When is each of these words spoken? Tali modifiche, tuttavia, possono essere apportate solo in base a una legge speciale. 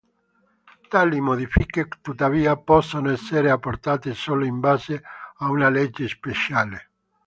Tali 0.89 1.21
modifiche, 1.21 1.87
tuttavia, 2.01 2.57
possono 2.57 3.11
essere 3.11 3.51
apportate 3.51 4.15
solo 4.15 4.45
in 4.45 4.59
base 4.59 4.99
a 5.37 5.47
una 5.51 5.69
legge 5.69 6.07
speciale. 6.07 6.89